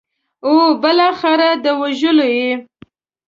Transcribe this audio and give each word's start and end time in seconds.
او 0.45 0.53
بالاخره 0.81 1.49
د 1.63 1.65
وژلو 1.81 2.27
یې. 2.39 2.51